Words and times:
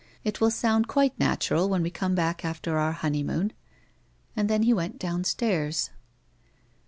It 0.23 0.41
will 0.41 0.49
sound 0.49 0.87
quite 0.87 1.19
natural 1.19 1.69
when 1.69 1.83
we 1.83 1.91
come 1.91 2.15
back 2.15 2.43
after 2.43 2.79
our 2.79 2.91
honey 2.91 3.21
moon." 3.21 3.53
And 4.35 4.49
then 4.49 4.63
he 4.63 4.73
went 4.73 4.97
downstairs. 4.97 5.91